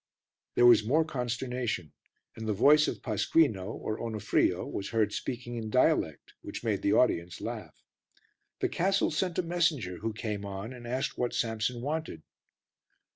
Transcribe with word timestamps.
There 0.55 0.65
was 0.65 0.83
more 0.83 1.05
consternation 1.05 1.93
and 2.35 2.47
the 2.49 2.53
voice 2.53 2.87
of 2.87 3.03
Pasquino 3.03 3.67
or 3.67 4.01
Onofrio 4.01 4.65
was 4.65 4.89
heard 4.89 5.13
speaking 5.13 5.57
in 5.57 5.69
dialect 5.69 6.33
which 6.41 6.63
made 6.63 6.81
the 6.81 6.93
audience 6.93 7.39
laugh. 7.39 7.83
The 8.61 8.69
castle 8.69 9.11
sent 9.11 9.37
a 9.37 9.43
messenger 9.43 9.97
who 9.99 10.11
came 10.11 10.43
on 10.43 10.73
and 10.73 10.87
asked 10.87 11.19
what 11.19 11.35
Samson 11.35 11.81
wanted. 11.83 12.23